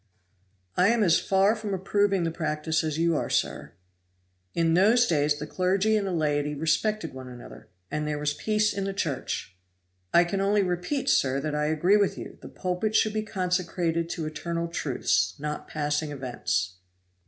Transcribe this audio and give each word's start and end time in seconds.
"I 0.75 0.87
am 0.87 1.03
as 1.03 1.19
far 1.19 1.55
from 1.55 1.75
approving 1.75 2.23
the 2.23 2.31
practice 2.31 2.83
as 2.83 2.97
you 2.97 3.15
are, 3.15 3.29
sir." 3.29 3.73
"In 4.55 4.73
those 4.73 5.05
days 5.05 5.37
the 5.37 5.45
clergy 5.45 5.95
and 5.95 6.07
the 6.07 6.11
laity 6.11 6.55
respected 6.55 7.13
one 7.13 7.27
another, 7.27 7.69
and 7.91 8.07
there 8.07 8.17
was 8.17 8.33
peace 8.33 8.73
in 8.73 8.85
the 8.85 8.95
Church." 8.95 9.55
"I 10.11 10.23
can 10.23 10.41
only 10.41 10.63
repeat, 10.63 11.07
sir, 11.07 11.39
that 11.41 11.53
I 11.53 11.65
agree 11.65 11.97
with 11.97 12.17
you; 12.17 12.39
the 12.41 12.49
pulpit 12.49 12.95
should 12.95 13.13
be 13.13 13.21
consecrated 13.21 14.09
to 14.09 14.25
eternal 14.25 14.69
truths, 14.69 15.35
not 15.37 15.67
passing 15.67 16.11
events." 16.11 16.77